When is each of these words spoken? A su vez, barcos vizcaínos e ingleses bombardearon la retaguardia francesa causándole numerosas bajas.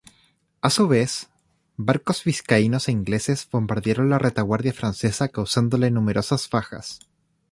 A 0.61 0.71
su 0.71 0.87
vez, 0.87 1.29
barcos 1.77 2.23
vizcaínos 2.23 2.87
e 2.87 2.91
ingleses 2.91 3.47
bombardearon 3.47 4.09
la 4.09 4.17
retaguardia 4.17 4.73
francesa 4.73 5.27
causándole 5.27 5.91
numerosas 5.91 6.49
bajas. 6.49 7.01